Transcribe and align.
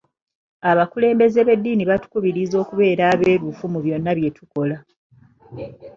Abakulembeze 0.71 1.39
b'eddiini 1.43 1.83
batukubiriza 1.91 2.55
okubeera 2.63 3.03
abeerufu 3.13 3.63
mu 3.73 3.79
byonna 3.85 4.11
bye 4.17 4.29
tukola. 4.37 4.77